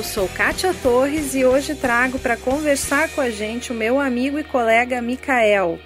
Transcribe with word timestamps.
Eu 0.00 0.04
sou 0.04 0.26
Kátia 0.30 0.72
Torres 0.82 1.34
e 1.34 1.44
hoje 1.44 1.74
trago 1.74 2.18
para 2.18 2.34
conversar 2.34 3.14
com 3.14 3.20
a 3.20 3.28
gente 3.28 3.70
o 3.70 3.74
meu 3.74 4.00
amigo 4.00 4.38
e 4.38 4.42
colega 4.42 5.02
Micael, 5.02 5.78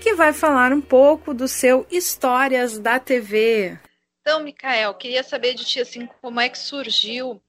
que 0.00 0.14
vai 0.14 0.32
falar 0.32 0.72
um 0.72 0.80
pouco 0.80 1.34
do 1.34 1.46
seu 1.46 1.86
Histórias 1.90 2.78
da 2.78 2.98
TV. 2.98 3.78
Então, 4.22 4.42
Micael, 4.42 4.94
queria 4.94 5.22
saber 5.22 5.52
de 5.52 5.66
ti 5.66 5.80
assim, 5.80 6.08
como 6.22 6.40
é 6.40 6.48
que 6.48 6.56
surgiu 6.56 7.42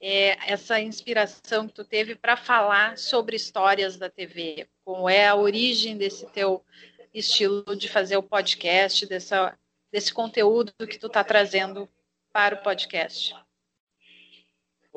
é, 0.00 0.50
essa 0.50 0.80
inspiração 0.80 1.68
que 1.68 1.74
tu 1.74 1.84
teve 1.84 2.14
para 2.14 2.38
falar 2.38 2.96
sobre 2.96 3.36
histórias 3.36 3.98
da 3.98 4.08
TV? 4.08 4.66
Como 4.82 5.10
é 5.10 5.28
a 5.28 5.36
origem 5.36 5.94
desse 5.98 6.24
teu 6.28 6.64
estilo 7.12 7.76
de 7.76 7.86
fazer 7.86 8.16
o 8.16 8.22
podcast, 8.22 9.04
dessa, 9.04 9.54
desse 9.92 10.10
conteúdo 10.10 10.72
que 10.88 10.98
tu 10.98 11.08
está 11.08 11.22
trazendo 11.22 11.86
para 12.32 12.54
o 12.54 12.62
podcast? 12.62 13.34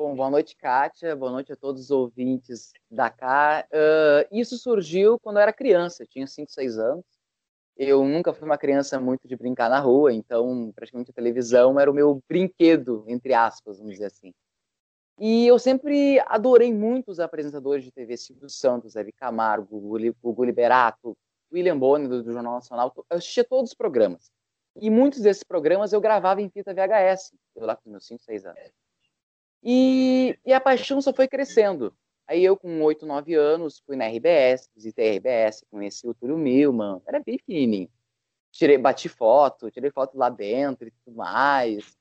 Bom, 0.00 0.14
boa 0.14 0.30
noite, 0.30 0.56
Kátia. 0.56 1.14
Boa 1.14 1.30
noite 1.30 1.52
a 1.52 1.56
todos 1.56 1.82
os 1.82 1.90
ouvintes 1.90 2.72
da 2.90 3.10
cá. 3.10 3.68
Uh, 3.70 4.34
isso 4.34 4.56
surgiu 4.56 5.18
quando 5.20 5.36
eu 5.36 5.42
era 5.42 5.52
criança, 5.52 6.02
eu 6.02 6.06
tinha 6.06 6.26
5, 6.26 6.50
6 6.50 6.78
anos. 6.78 7.04
Eu 7.76 8.02
nunca 8.02 8.32
fui 8.32 8.46
uma 8.46 8.56
criança 8.56 8.98
muito 8.98 9.28
de 9.28 9.36
brincar 9.36 9.68
na 9.68 9.78
rua, 9.78 10.10
então 10.10 10.72
praticamente 10.74 11.10
a 11.10 11.14
televisão 11.14 11.78
era 11.78 11.90
o 11.90 11.92
meu 11.92 12.18
brinquedo, 12.26 13.04
entre 13.08 13.34
aspas, 13.34 13.76
vamos 13.76 13.92
dizer 13.92 14.06
assim. 14.06 14.32
E 15.18 15.46
eu 15.46 15.58
sempre 15.58 16.18
adorei 16.20 16.72
muito 16.72 17.10
os 17.10 17.20
apresentadores 17.20 17.84
de 17.84 17.92
TV, 17.92 18.16
Silvio 18.16 18.48
Santos, 18.48 18.96
Hebe 18.96 19.12
Camargo, 19.12 19.78
Gugu 20.22 20.44
Liberato, 20.46 21.14
William 21.52 21.78
Bonner, 21.78 22.08
do, 22.08 22.22
do 22.22 22.32
Jornal 22.32 22.54
Nacional. 22.54 22.90
Eu 22.96 23.18
assistia 23.18 23.44
todos 23.44 23.72
os 23.72 23.76
programas. 23.76 24.32
E 24.76 24.88
muitos 24.88 25.20
desses 25.20 25.44
programas 25.44 25.92
eu 25.92 26.00
gravava 26.00 26.40
em 26.40 26.48
fita 26.48 26.72
VHS, 26.72 27.34
eu 27.54 27.66
lá 27.66 27.76
com 27.76 27.90
meus 27.90 28.06
5, 28.06 28.22
6 28.22 28.46
anos. 28.46 28.80
E, 29.62 30.38
e 30.44 30.52
a 30.52 30.60
paixão 30.60 31.00
só 31.00 31.12
foi 31.12 31.28
crescendo. 31.28 31.94
Aí 32.26 32.44
eu, 32.44 32.56
com 32.56 32.82
8, 32.82 33.04
9 33.04 33.34
anos, 33.34 33.80
fui 33.84 33.96
na 33.96 34.06
RBS, 34.06 34.70
visitei 34.74 35.10
a 35.10 35.14
RBS, 35.16 35.64
conheci 35.70 36.06
o 36.08 36.14
Túlio 36.14 36.38
Milman, 36.38 37.02
era 37.06 37.20
bem 37.20 37.36
pequenininho. 37.36 37.90
Tirei, 38.52 38.78
bati 38.78 39.08
foto, 39.08 39.70
tirei 39.70 39.90
foto 39.90 40.16
lá 40.16 40.28
dentro 40.28 40.88
e 40.88 40.90
tudo 40.90 41.16
mais. 41.16 41.96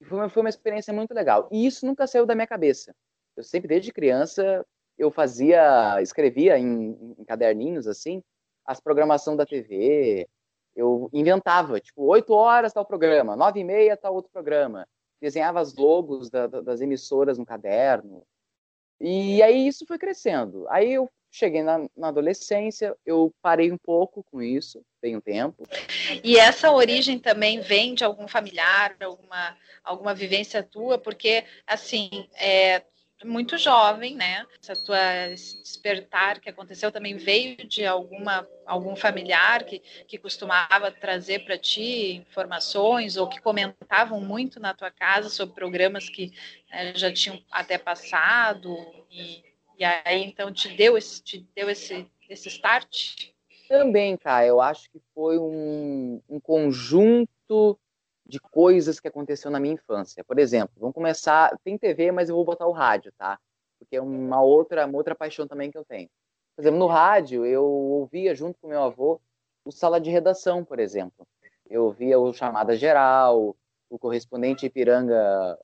E 0.00 0.04
foi 0.04 0.18
uma, 0.18 0.28
foi 0.28 0.42
uma 0.42 0.48
experiência 0.48 0.92
muito 0.92 1.12
legal. 1.14 1.48
E 1.50 1.66
isso 1.66 1.86
nunca 1.86 2.06
saiu 2.06 2.26
da 2.26 2.34
minha 2.34 2.46
cabeça. 2.46 2.94
Eu 3.36 3.42
sempre, 3.42 3.68
desde 3.68 3.92
criança, 3.92 4.64
eu 4.98 5.10
fazia, 5.10 6.00
escrevia 6.00 6.58
em, 6.58 7.14
em 7.18 7.24
caderninhos, 7.24 7.86
assim, 7.86 8.22
as 8.66 8.80
programação 8.80 9.36
da 9.36 9.46
TV. 9.46 10.28
Eu 10.76 11.08
inventava, 11.12 11.80
tipo, 11.80 12.02
8 12.04 12.32
horas 12.32 12.72
tal 12.72 12.84
programa, 12.84 13.36
9 13.36 13.60
e 13.60 13.64
meia 13.64 13.96
tal 13.96 14.14
outro 14.14 14.30
programa 14.30 14.86
desenhava 15.24 15.58
as 15.60 15.74
logos 15.74 16.28
da, 16.28 16.46
da, 16.46 16.60
das 16.60 16.80
emissoras 16.82 17.38
no 17.38 17.46
caderno. 17.46 18.22
E 19.00 19.42
aí 19.42 19.66
isso 19.66 19.86
foi 19.86 19.98
crescendo. 19.98 20.66
Aí 20.68 20.92
eu 20.92 21.10
cheguei 21.30 21.62
na, 21.62 21.88
na, 21.96 22.08
adolescência, 22.08 22.94
eu 23.04 23.34
parei 23.42 23.72
um 23.72 23.78
pouco 23.78 24.22
com 24.30 24.40
isso, 24.40 24.84
tem 25.00 25.16
um 25.16 25.20
tempo. 25.20 25.66
E 26.22 26.36
essa 26.38 26.70
origem 26.70 27.18
também 27.18 27.60
vem 27.60 27.94
de 27.94 28.04
algum 28.04 28.28
familiar, 28.28 28.94
alguma, 29.02 29.56
alguma 29.82 30.14
vivência 30.14 30.62
tua? 30.62 30.96
Porque, 30.96 31.44
assim, 31.66 32.28
é, 32.34 32.84
muito 33.24 33.58
jovem, 33.58 34.14
né? 34.14 34.46
Essa 34.62 34.76
tua 34.76 35.28
esse 35.28 35.60
despertar 35.62 36.40
que 36.40 36.48
aconteceu 36.48 36.92
também 36.92 37.16
veio 37.16 37.56
de 37.66 37.84
alguma 37.84 38.46
algum 38.66 38.94
familiar 38.96 39.64
que, 39.64 39.80
que 40.06 40.18
costumava 40.18 40.90
trazer 40.90 41.44
para 41.44 41.58
ti 41.58 42.14
informações 42.14 43.16
ou 43.16 43.28
que 43.28 43.40
comentavam 43.40 44.20
muito 44.20 44.60
na 44.60 44.72
tua 44.72 44.90
casa 44.90 45.28
sobre 45.28 45.54
programas 45.54 46.08
que 46.08 46.32
né, 46.70 46.92
já 46.94 47.12
tinham 47.12 47.42
até 47.50 47.76
passado 47.76 48.74
e, 49.10 49.42
e 49.78 49.84
aí 49.84 50.24
então 50.24 50.52
te 50.52 50.68
deu 50.68 50.96
esse 50.96 51.22
te 51.22 51.46
deu 51.54 51.68
esse 51.68 52.06
esse 52.28 52.48
start? 52.48 53.30
Também, 53.68 54.16
cara, 54.16 54.46
eu 54.46 54.60
acho 54.60 54.90
que 54.90 55.00
foi 55.14 55.38
um, 55.38 56.20
um 56.28 56.38
conjunto 56.40 57.78
de 58.26 58.40
coisas 58.40 58.98
que 58.98 59.08
aconteceu 59.08 59.50
na 59.50 59.60
minha 59.60 59.74
infância. 59.74 60.24
Por 60.24 60.38
exemplo, 60.38 60.74
vamos 60.78 60.94
começar. 60.94 61.56
Tem 61.62 61.76
TV, 61.76 62.10
mas 62.10 62.28
eu 62.28 62.34
vou 62.34 62.44
botar 62.44 62.66
o 62.66 62.72
rádio, 62.72 63.12
tá? 63.18 63.38
Porque 63.78 63.96
é 63.96 64.00
uma 64.00 64.42
outra, 64.42 64.86
uma 64.86 64.96
outra 64.96 65.14
paixão 65.14 65.46
também 65.46 65.70
que 65.70 65.76
eu 65.76 65.84
tenho. 65.84 66.08
Por 66.56 66.62
exemplo, 66.62 66.78
no 66.78 66.86
rádio, 66.86 67.44
eu 67.44 67.64
ouvia 67.64 68.34
junto 68.34 68.58
com 68.60 68.68
meu 68.68 68.82
avô 68.82 69.20
o 69.64 69.72
sala 69.72 70.00
de 70.00 70.10
redação, 70.10 70.64
por 70.64 70.78
exemplo. 70.78 71.26
Eu 71.68 71.84
ouvia 71.84 72.18
o 72.18 72.32
Chamada 72.32 72.76
Geral, 72.76 73.56
o 73.90 73.98
correspondente 73.98 74.66
Ipiranga, 74.66 75.58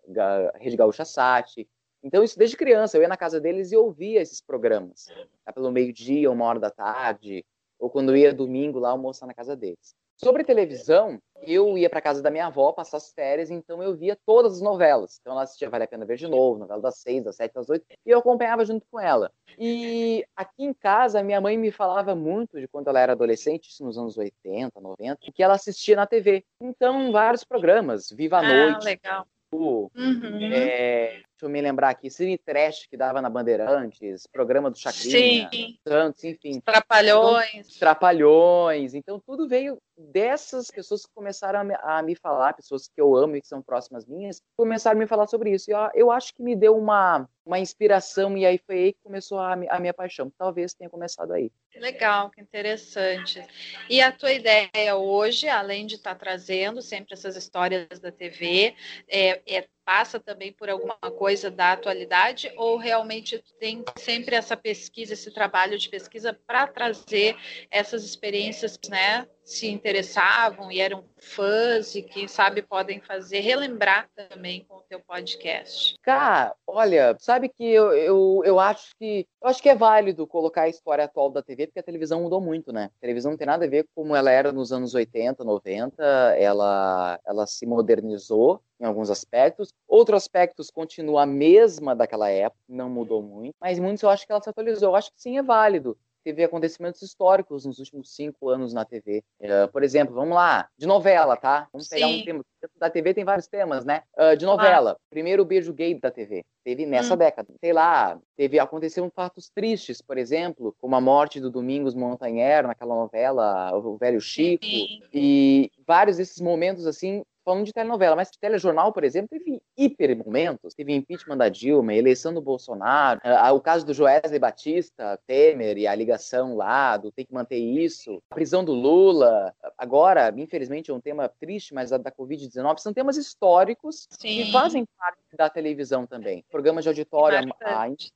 Rede 0.56 0.76
Gaúcha 0.76 1.04
Sat. 1.04 1.68
Então, 2.02 2.24
isso 2.24 2.38
desde 2.38 2.56
criança. 2.56 2.96
Eu 2.96 3.02
ia 3.02 3.08
na 3.08 3.16
casa 3.16 3.40
deles 3.40 3.72
e 3.72 3.76
ouvia 3.76 4.20
esses 4.20 4.40
programas. 4.40 5.06
Tá? 5.44 5.52
Pelo 5.52 5.70
meio-dia, 5.70 6.30
uma 6.30 6.44
hora 6.44 6.58
da 6.58 6.70
tarde, 6.70 7.44
ou 7.78 7.90
quando 7.90 8.16
ia 8.16 8.32
domingo 8.32 8.78
lá 8.78 8.90
almoçar 8.90 9.26
na 9.26 9.34
casa 9.34 9.56
deles. 9.56 9.94
Sobre 10.16 10.44
televisão, 10.44 11.20
eu 11.42 11.76
ia 11.78 11.88
para 11.88 12.00
casa 12.00 12.22
da 12.22 12.30
minha 12.30 12.46
avó 12.46 12.72
passar 12.72 12.96
as 12.96 13.12
férias, 13.12 13.50
então 13.50 13.82
eu 13.82 13.96
via 13.96 14.16
todas 14.26 14.54
as 14.54 14.60
novelas. 14.60 15.18
Então 15.20 15.32
ela 15.32 15.42
assistia 15.42 15.70
Vale 15.70 15.84
a 15.84 15.88
Pena 15.88 16.04
Ver 16.04 16.16
de 16.16 16.26
Novo, 16.26 16.58
novela 16.58 16.80
das 16.80 16.98
seis, 16.98 17.24
das 17.24 17.36
sete, 17.36 17.54
das 17.54 17.68
oito, 17.68 17.84
e 18.04 18.10
eu 18.10 18.18
acompanhava 18.18 18.64
junto 18.64 18.86
com 18.90 19.00
ela. 19.00 19.30
E 19.58 20.24
aqui 20.36 20.64
em 20.64 20.72
casa, 20.72 21.22
minha 21.22 21.40
mãe 21.40 21.56
me 21.56 21.70
falava 21.70 22.14
muito 22.14 22.60
de 22.60 22.68
quando 22.68 22.88
ela 22.88 23.00
era 23.00 23.12
adolescente, 23.12 23.68
isso 23.68 23.84
nos 23.84 23.98
anos 23.98 24.16
80, 24.16 24.80
90, 24.80 25.18
que 25.32 25.42
ela 25.42 25.54
assistia 25.54 25.96
na 25.96 26.06
TV. 26.06 26.44
Então, 26.60 27.12
vários 27.12 27.44
programas, 27.44 28.10
Viva 28.10 28.38
a 28.38 28.40
ah, 28.40 28.42
Noite. 28.42 28.84
Legal. 28.84 29.26
Uhum. 29.52 30.52
É, 30.52 31.22
Deixa 31.40 31.48
eu 31.48 31.52
me 31.54 31.62
lembrar 31.62 31.88
aqui, 31.88 32.10
Cine 32.10 32.36
Trash 32.36 32.86
que 32.86 32.98
dava 32.98 33.22
na 33.22 33.30
Bandeirantes, 33.30 34.26
programa 34.26 34.70
do 34.70 34.76
Chacrinha, 34.76 35.48
Sim. 35.50 35.78
Santos, 35.88 36.22
enfim. 36.22 36.60
Trapalhões. 36.60 37.48
Então, 37.54 37.78
trapalhões. 37.78 38.92
Então, 38.92 39.18
tudo 39.18 39.48
veio 39.48 39.78
dessas 40.12 40.68
pessoas 40.70 41.04
que 41.04 41.12
começaram 41.14 41.60
a 41.60 41.64
me, 41.64 41.74
a 41.82 42.02
me, 42.02 42.14
falar, 42.14 42.54
pessoas 42.54 42.88
que 42.88 43.00
eu 43.00 43.14
amo 43.14 43.36
e 43.36 43.40
que 43.40 43.46
são 43.46 43.62
próximas 43.62 44.06
minhas, 44.06 44.42
começaram 44.56 44.96
a 44.96 45.00
me 45.00 45.06
falar 45.06 45.26
sobre 45.26 45.50
isso. 45.50 45.70
E 45.70 45.74
eu, 45.74 45.78
eu 45.94 46.10
acho 46.10 46.34
que 46.34 46.42
me 46.42 46.56
deu 46.56 46.76
uma, 46.76 47.28
uma 47.44 47.58
inspiração 47.58 48.36
e 48.36 48.46
aí 48.46 48.58
foi 48.58 48.76
aí 48.76 48.92
que 48.92 49.02
começou 49.02 49.38
a, 49.38 49.52
a 49.52 49.78
minha 49.78 49.94
paixão. 49.94 50.32
Talvez 50.38 50.74
tenha 50.74 50.90
começado 50.90 51.32
aí. 51.32 51.50
Legal, 51.76 52.30
que 52.30 52.40
interessante. 52.40 53.44
E 53.88 54.00
a 54.00 54.10
tua 54.10 54.32
ideia 54.32 54.96
hoje, 54.96 55.48
além 55.48 55.86
de 55.86 55.96
estar 55.96 56.14
tá 56.14 56.18
trazendo 56.18 56.82
sempre 56.82 57.14
essas 57.14 57.36
histórias 57.36 57.98
da 58.00 58.10
TV, 58.10 58.74
é, 59.08 59.40
é 59.46 59.68
passa 59.90 60.20
também 60.20 60.52
por 60.52 60.70
alguma 60.70 60.94
coisa 60.94 61.50
da 61.50 61.72
atualidade 61.72 62.52
ou 62.56 62.76
realmente 62.76 63.42
tem 63.58 63.82
sempre 63.96 64.36
essa 64.36 64.56
pesquisa, 64.56 65.14
esse 65.14 65.32
trabalho 65.32 65.76
de 65.76 65.88
pesquisa 65.88 66.32
para 66.46 66.66
trazer 66.68 67.36
essas 67.70 68.04
experiências, 68.04 68.78
né, 68.88 69.26
se 69.44 69.68
interessavam 69.68 70.70
e 70.70 70.80
eram 70.80 71.04
fãs 71.16 71.94
e 71.94 72.02
quem 72.02 72.28
sabe 72.28 72.62
podem 72.62 73.00
fazer 73.00 73.40
relembrar 73.40 74.08
também 74.14 74.64
com 74.68 74.76
o 74.76 74.82
teu 74.82 75.00
podcast? 75.00 75.94
Cara, 76.02 76.54
olha, 76.66 77.16
sabe 77.18 77.48
que 77.48 77.64
eu, 77.64 77.92
eu, 77.92 78.42
eu 78.44 78.60
acho 78.60 78.94
que 78.98 79.26
eu 79.42 79.48
acho 79.48 79.62
que 79.62 79.68
é 79.68 79.74
válido 79.74 80.26
colocar 80.26 80.62
a 80.62 80.68
história 80.68 81.04
atual 81.04 81.30
da 81.30 81.42
TV, 81.42 81.66
porque 81.66 81.80
a 81.80 81.82
televisão 81.82 82.22
mudou 82.22 82.40
muito, 82.40 82.72
né? 82.72 82.90
A 82.98 83.00
televisão 83.00 83.30
não 83.30 83.38
tem 83.38 83.46
nada 83.46 83.64
a 83.64 83.68
ver 83.68 83.86
com 83.94 84.00
como 84.00 84.16
ela 84.16 84.30
era 84.30 84.50
nos 84.50 84.72
anos 84.72 84.94
80, 84.94 85.44
90, 85.44 86.02
ela, 86.38 87.20
ela 87.26 87.46
se 87.46 87.66
modernizou 87.66 88.62
em 88.80 88.84
alguns 88.84 89.10
aspectos, 89.10 89.74
outros 89.86 90.16
aspectos 90.16 90.70
continuam 90.70 91.18
a 91.18 91.26
mesma 91.26 91.94
daquela 91.94 92.30
época, 92.30 92.60
não 92.66 92.88
mudou 92.88 93.22
muito, 93.22 93.54
mas 93.60 93.78
muitos 93.78 94.02
eu 94.02 94.08
acho 94.08 94.26
que 94.26 94.32
ela 94.32 94.42
se 94.42 94.48
atualizou. 94.48 94.88
Eu 94.88 94.96
acho 94.96 95.12
que 95.12 95.20
sim, 95.20 95.36
é 95.36 95.42
válido 95.42 95.98
teve 96.24 96.44
acontecimentos 96.44 97.02
históricos 97.02 97.64
nos 97.64 97.78
últimos 97.78 98.14
cinco 98.14 98.48
anos 98.48 98.72
na 98.72 98.84
TV. 98.84 99.18
Uh, 99.40 99.44
eh, 99.44 99.66
por 99.68 99.82
exemplo, 99.82 100.14
vamos 100.14 100.34
lá, 100.34 100.68
de 100.76 100.86
novela, 100.86 101.36
tá? 101.36 101.68
Vamos 101.72 101.88
pegar 101.88 102.08
Sim. 102.08 102.20
um 102.20 102.24
tema. 102.24 102.44
Da 102.76 102.90
TV 102.90 103.14
tem 103.14 103.24
vários 103.24 103.46
temas, 103.46 103.84
né? 103.84 104.02
Uh, 104.16 104.36
de 104.36 104.44
novela. 104.44 104.92
Ah. 104.92 105.00
Primeiro 105.08 105.44
beijo 105.44 105.72
gay 105.72 105.98
da 105.98 106.10
TV. 106.10 106.44
Teve 106.62 106.84
nessa 106.84 107.14
hum. 107.14 107.16
década. 107.16 107.48
Sei 107.58 107.72
lá, 107.72 108.18
teve 108.36 108.58
aconteceram 108.58 109.10
fatos 109.10 109.48
tristes, 109.48 110.02
por 110.02 110.18
exemplo, 110.18 110.74
como 110.78 110.94
a 110.94 111.00
morte 111.00 111.40
do 111.40 111.50
Domingos 111.50 111.94
Montanher 111.94 112.66
naquela 112.66 112.94
novela 112.94 113.74
O 113.76 113.96
Velho 113.96 114.20
Chico. 114.20 114.64
Sim. 114.64 115.02
E 115.12 115.70
vários 115.86 116.18
desses 116.18 116.40
momentos 116.40 116.86
assim 116.86 117.22
falando 117.44 117.64
de 117.64 117.72
telenovela, 117.72 118.16
mas 118.16 118.30
telejornal, 118.30 118.92
por 118.92 119.04
exemplo, 119.04 119.28
teve 119.30 119.60
hiper 119.76 120.16
momentos. 120.16 120.74
Teve 120.74 120.94
impeachment 120.94 121.36
da 121.36 121.48
Dilma, 121.48 121.94
eleição 121.94 122.32
do 122.32 122.40
Bolsonaro, 122.40 123.20
o 123.54 123.60
caso 123.60 123.84
do 123.84 123.94
Joesley 123.94 124.38
Batista, 124.38 125.18
Temer 125.26 125.78
e 125.78 125.86
a 125.86 125.94
ligação 125.94 126.56
lá, 126.56 126.96
do 126.96 127.10
tem 127.10 127.24
que 127.24 127.34
manter 127.34 127.58
isso, 127.58 128.22
a 128.30 128.34
prisão 128.34 128.64
do 128.64 128.72
Lula. 128.72 129.54
Agora, 129.76 130.32
infelizmente, 130.36 130.90
é 130.90 130.94
um 130.94 131.00
tema 131.00 131.28
triste, 131.28 131.74
mas 131.74 131.92
a 131.92 131.98
da 131.98 132.10
Covid-19 132.10 132.78
são 132.78 132.92
temas 132.92 133.16
históricos 133.16 134.06
Sim. 134.10 134.44
que 134.44 134.52
fazem 134.52 134.86
parte 134.98 135.20
da 135.36 135.48
televisão 135.48 136.06
também. 136.06 136.44
Programas 136.50 136.84
de 136.84 136.88
auditório 136.88 137.46
marcantes. 137.48 138.12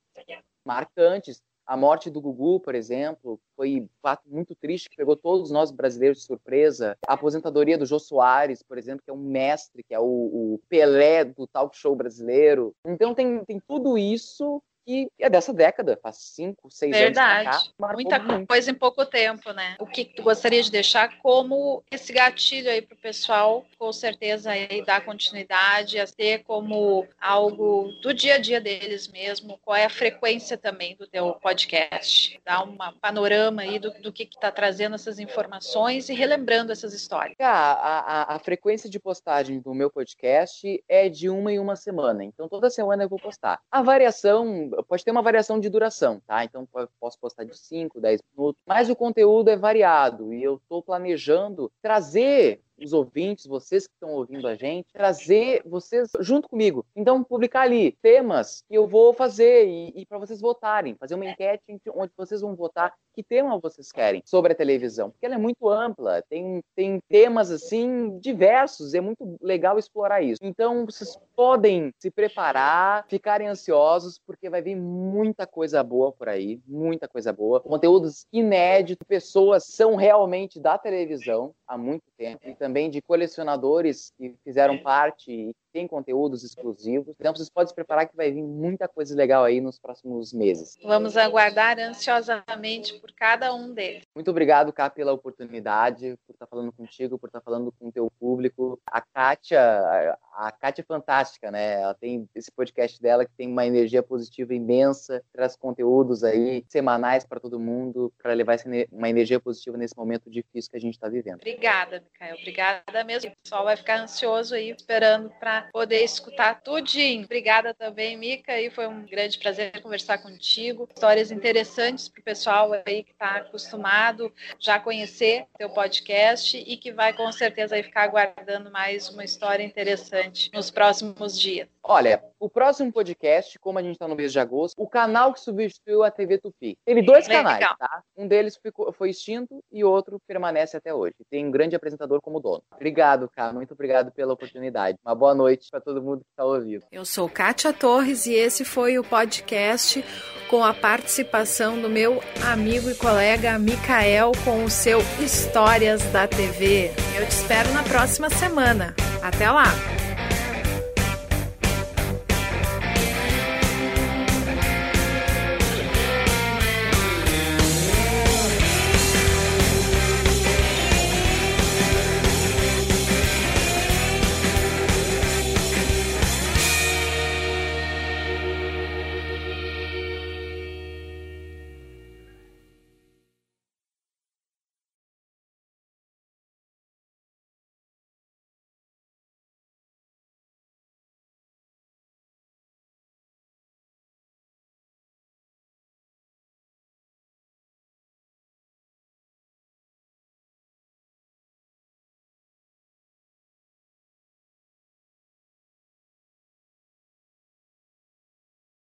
marcantes 0.65 1.41
A 1.65 1.75
morte 1.75 2.09
do 2.09 2.21
Gugu, 2.21 2.59
por 2.59 2.75
exemplo, 2.75 3.39
foi 3.55 3.81
um 3.81 3.89
fato 4.01 4.23
muito 4.27 4.53
triste 4.55 4.89
que 4.89 4.95
pegou 4.95 5.15
todos 5.15 5.49
nós 5.49 5.71
brasileiros 5.71 6.19
de 6.19 6.25
surpresa. 6.25 6.95
A 7.07 7.13
aposentadoria 7.13 7.77
do 7.77 7.85
Jô 7.85 7.99
Soares, 7.99 8.61
por 8.61 8.77
exemplo, 8.77 9.01
que 9.03 9.09
é 9.09 9.13
um 9.13 9.17
mestre, 9.17 9.83
que 9.83 9.93
é 9.93 9.99
o, 9.99 10.03
o 10.03 10.59
Pelé 10.69 11.25
do 11.25 11.47
talk 11.47 11.75
show 11.75 11.95
brasileiro. 11.95 12.75
Então 12.85 13.15
tem, 13.15 13.43
tem 13.45 13.59
tudo 13.59 13.97
isso 13.97 14.61
que 14.85 15.07
é 15.19 15.29
dessa 15.29 15.51
década, 15.51 15.99
faz 16.01 16.17
cinco, 16.17 16.69
seis 16.69 16.95
Verdade. 16.95 17.47
anos 17.47 17.73
cá. 17.79 17.93
Muita 17.93 18.19
muito. 18.19 18.47
coisa 18.47 18.69
em 18.69 18.75
pouco 18.75 19.05
tempo, 19.05 19.51
né? 19.51 19.75
O 19.79 19.85
que 19.85 20.05
tu 20.05 20.21
gostaria 20.21 20.61
de 20.61 20.71
deixar 20.71 21.17
como 21.19 21.83
esse 21.91 22.13
gatilho 22.13 22.69
aí 22.69 22.81
para 22.81 22.95
o 22.95 23.01
pessoal, 23.01 23.65
com 23.77 23.91
certeza 23.91 24.51
aí 24.51 24.83
dar 24.85 25.03
continuidade, 25.03 25.99
a 25.99 26.05
ter 26.05 26.43
como 26.43 27.07
algo 27.19 27.91
do 28.01 28.13
dia 28.13 28.35
a 28.35 28.37
dia 28.37 28.61
deles 28.61 29.07
mesmo, 29.07 29.59
qual 29.63 29.75
é 29.75 29.85
a 29.85 29.89
frequência 29.89 30.57
também 30.57 30.95
do 30.95 31.07
teu 31.07 31.33
podcast? 31.41 32.39
Dar 32.45 32.63
um 32.63 32.77
panorama 33.01 33.63
aí 33.63 33.79
do, 33.79 33.91
do 34.01 34.13
que 34.13 34.23
está 34.23 34.51
trazendo 34.51 34.95
essas 34.95 35.19
informações 35.19 36.09
e 36.09 36.13
relembrando 36.13 36.71
essas 36.71 36.93
histórias. 36.93 37.35
Ah, 37.39 38.25
a, 38.31 38.35
a 38.35 38.39
frequência 38.39 38.89
de 38.89 38.99
postagem 38.99 39.59
do 39.59 39.73
meu 39.73 39.89
podcast 39.89 40.83
é 40.87 41.09
de 41.09 41.29
uma 41.29 41.51
em 41.51 41.59
uma 41.59 41.75
semana, 41.75 42.23
então 42.23 42.47
toda 42.47 42.69
semana 42.69 43.03
eu 43.03 43.09
vou 43.09 43.19
postar. 43.19 43.59
A 43.71 43.81
variação 43.81 44.74
pode 44.83 45.03
ter 45.03 45.11
uma 45.11 45.21
variação 45.21 45.59
de 45.59 45.69
duração, 45.69 46.21
tá? 46.25 46.43
Então 46.43 46.67
posso 46.99 47.19
postar 47.19 47.43
de 47.43 47.57
5, 47.57 47.99
10 47.99 48.21
minutos, 48.35 48.61
mas 48.65 48.89
o 48.89 48.95
conteúdo 48.95 49.49
é 49.49 49.55
variado 49.55 50.33
e 50.33 50.43
eu 50.43 50.55
estou 50.55 50.81
planejando 50.81 51.71
trazer 51.81 52.61
os 52.77 52.93
ouvintes, 52.93 53.45
vocês 53.45 53.87
que 53.87 53.93
estão 53.93 54.13
ouvindo 54.13 54.47
a 54.47 54.55
gente, 54.55 54.87
trazer 54.91 55.61
vocês 55.65 56.09
junto 56.19 56.49
comigo. 56.49 56.85
Então, 56.95 57.23
publicar 57.23 57.61
ali 57.61 57.93
temas 58.01 58.63
que 58.67 58.75
eu 58.75 58.87
vou 58.87 59.13
fazer 59.13 59.67
e, 59.67 59.93
e 59.95 60.05
para 60.05 60.17
vocês 60.17 60.41
votarem, 60.41 60.95
fazer 60.95 61.15
uma 61.15 61.25
enquete 61.25 61.63
onde 61.93 62.11
vocês 62.17 62.41
vão 62.41 62.55
votar 62.55 62.93
que 63.15 63.23
tema 63.23 63.57
vocês 63.59 63.91
querem 63.91 64.21
sobre 64.25 64.51
a 64.51 64.55
televisão, 64.55 65.09
porque 65.09 65.25
ela 65.25 65.35
é 65.35 65.37
muito 65.37 65.69
ampla, 65.69 66.21
tem, 66.29 66.61
tem 66.75 66.99
temas 67.07 67.49
assim 67.49 68.19
diversos, 68.19 68.93
é 68.93 68.99
muito 68.99 69.37
legal 69.41 69.79
explorar 69.79 70.21
isso. 70.21 70.39
Então, 70.43 70.85
vocês 70.85 71.17
podem 71.35 71.93
se 71.97 72.11
preparar, 72.11 73.05
ficarem 73.07 73.47
ansiosos, 73.47 74.19
porque 74.19 74.49
vai 74.49 74.61
vir 74.61 74.75
muita 74.75 75.47
coisa 75.47 75.81
boa 75.81 76.11
por 76.11 76.27
aí, 76.27 76.59
muita 76.67 77.07
coisa 77.07 77.31
boa, 77.31 77.61
conteúdos 77.61 78.25
inéditos, 78.33 79.07
pessoas 79.07 79.63
são 79.65 79.95
realmente 79.95 80.59
da 80.59 80.77
televisão 80.77 81.53
há 81.65 81.77
muito 81.77 82.03
tempo. 82.17 82.41
E 82.45 82.53
também 82.65 82.89
de 82.89 82.99
colecionadores 82.99 84.11
que 84.17 84.33
fizeram 84.43 84.79
parte 84.79 85.31
e 85.31 85.55
tem 85.75 85.89
conteúdos 85.89 86.41
exclusivos. 86.41 87.13
Então 87.19 87.35
vocês 87.35 87.49
podem 87.49 87.67
se 87.67 87.75
preparar 87.75 88.07
que 88.07 88.15
vai 88.15 88.31
vir 88.31 88.41
muita 88.41 88.87
coisa 88.87 89.13
legal 89.13 89.43
aí 89.43 89.59
nos 89.59 89.77
próximos 89.77 90.31
meses. 90.31 90.77
Vamos 90.81 91.17
aguardar 91.17 91.77
ansiosamente 91.77 92.97
por 93.01 93.11
cada 93.11 93.53
um 93.53 93.73
deles. 93.73 94.03
Muito 94.15 94.31
obrigado, 94.31 94.71
Cá, 94.71 94.89
pela 94.89 95.11
oportunidade, 95.11 96.17
por 96.25 96.31
estar 96.31 96.47
falando 96.47 96.71
contigo, 96.71 97.19
por 97.19 97.27
estar 97.27 97.41
falando 97.41 97.73
com 97.77 97.89
o 97.89 97.91
teu 97.91 98.09
público. 98.17 98.79
A 98.85 99.01
Kátia, 99.01 100.17
a 100.31 100.49
Kátia 100.49 100.81
é 100.81 100.85
fantástica, 100.85 101.51
né? 101.51 101.81
Ela 101.81 101.93
tem 101.93 102.25
esse 102.33 102.49
podcast 102.49 103.01
dela 103.01 103.25
que 103.25 103.33
tem 103.35 103.49
uma 103.49 103.65
energia 103.65 104.01
positiva 104.01 104.53
imensa, 104.53 105.21
traz 105.33 105.57
conteúdos 105.57 106.23
aí 106.23 106.63
semanais 106.69 107.25
para 107.25 107.41
todo 107.41 107.59
mundo, 107.59 108.13
para 108.23 108.33
levar 108.33 108.55
uma 108.89 109.09
energia 109.09 109.41
positiva 109.41 109.75
nesse 109.75 109.97
momento 109.97 110.29
difícil 110.29 110.71
que 110.71 110.77
a 110.77 110.79
gente 110.79 110.93
está 110.93 111.09
vivendo. 111.09 111.35
Obrigada, 111.35 112.01
Micael. 112.01 112.37
Obrigada 112.37 113.03
mesmo. 113.03 113.29
O 113.29 113.33
pessoal 113.43 113.65
vai 113.65 113.75
ficar 113.75 113.99
ansioso 113.99 114.55
aí 114.55 114.69
esperando 114.69 115.29
para 115.37 115.64
poder 115.71 116.03
escutar 116.03 116.61
tudinho. 116.61 117.25
Obrigada 117.25 117.73
também, 117.73 118.17
Mica, 118.17 118.59
e 118.59 118.69
foi 118.69 118.87
um 118.87 119.05
grande 119.05 119.37
prazer 119.39 119.81
conversar 119.81 120.17
contigo. 120.19 120.87
Histórias 120.93 121.31
interessantes 121.31 122.07
para 122.07 122.21
o 122.21 122.23
pessoal 122.23 122.71
aí 122.85 123.03
que 123.03 123.11
está 123.11 123.37
acostumado 123.37 124.31
já 124.59 124.79
conhecer 124.79 125.45
teu 125.57 125.69
podcast 125.69 126.57
e 126.57 126.77
que 126.77 126.91
vai 126.91 127.13
com 127.13 127.31
certeza 127.31 127.75
aí 127.75 127.83
ficar 127.83 128.03
aguardando 128.03 128.71
mais 128.71 129.09
uma 129.09 129.23
história 129.23 129.63
interessante 129.63 130.49
nos 130.53 130.71
próximos 130.71 131.39
dias. 131.39 131.74
Olha, 131.87 132.23
o 132.39 132.49
próximo 132.49 132.91
podcast, 132.91 133.59
como 133.59 133.77
a 133.77 133.83
gente 133.83 133.93
está 133.93 134.07
no 134.07 134.15
mês 134.15 134.31
de 134.31 134.39
agosto, 134.39 134.73
o 134.75 134.87
canal 134.87 135.31
que 135.31 135.39
substituiu 135.39 136.03
a 136.03 136.09
TV 136.09 136.39
Tupi. 136.39 136.75
Teve 136.83 137.03
dois 137.03 137.27
canais, 137.27 137.59
tá? 137.59 138.01
Um 138.17 138.27
deles 138.27 138.57
ficou, 138.57 138.91
foi 138.91 139.11
extinto 139.11 139.63
e 139.71 139.83
outro 139.83 140.19
permanece 140.27 140.75
até 140.75 140.91
hoje. 140.91 141.13
Tem 141.29 141.45
um 141.45 141.51
grande 141.51 141.75
apresentador 141.75 142.19
como 142.21 142.39
dono. 142.39 142.63
Obrigado, 142.73 143.29
cara. 143.29 143.53
Muito 143.53 143.75
obrigado 143.75 144.11
pela 144.11 144.33
oportunidade. 144.33 144.97
Uma 145.05 145.13
boa 145.13 145.35
noite 145.35 145.67
para 145.69 145.79
todo 145.79 146.01
mundo 146.01 146.21
que 146.21 146.31
está 146.31 146.43
ouvindo. 146.43 146.85
Eu 146.91 147.05
sou 147.05 147.29
Kátia 147.29 147.71
Torres 147.71 148.25
e 148.25 148.33
esse 148.33 148.65
foi 148.65 148.97
o 148.97 149.03
podcast 149.03 150.03
com 150.49 150.63
a 150.63 150.73
participação 150.73 151.79
do 151.79 151.87
meu 151.89 152.19
amigo 152.51 152.89
e 152.89 152.95
colega 152.95 153.59
Micael 153.59 154.31
com 154.43 154.63
o 154.63 154.71
seu 154.71 154.99
Histórias 155.23 156.03
da 156.11 156.27
TV. 156.27 156.87
Eu 157.15 157.27
te 157.27 157.31
espero 157.31 157.71
na 157.73 157.83
próxima 157.83 158.29
semana. 158.31 158.95
Até 159.21 159.51
lá! 159.51 159.65